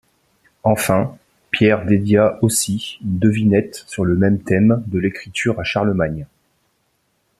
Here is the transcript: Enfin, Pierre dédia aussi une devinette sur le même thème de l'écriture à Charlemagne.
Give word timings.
Enfin, 0.63 1.15
Pierre 1.51 1.85
dédia 1.85 2.39
aussi 2.41 2.97
une 3.03 3.19
devinette 3.19 3.85
sur 3.85 4.03
le 4.03 4.15
même 4.15 4.41
thème 4.41 4.81
de 4.87 4.97
l'écriture 4.97 5.59
à 5.59 5.63
Charlemagne. 5.63 6.25